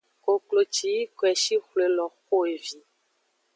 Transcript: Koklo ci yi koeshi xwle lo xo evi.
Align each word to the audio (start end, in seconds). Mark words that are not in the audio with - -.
Koklo 0.25 0.61
ci 0.73 0.85
yi 0.95 1.01
koeshi 1.17 1.55
xwle 1.65 1.85
lo 1.97 2.05
xo 2.19 2.37
evi. 2.55 2.75